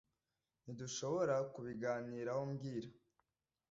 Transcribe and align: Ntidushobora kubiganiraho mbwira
Ntidushobora 0.63 1.35
kubiganiraho 1.53 2.41
mbwira 2.51 2.89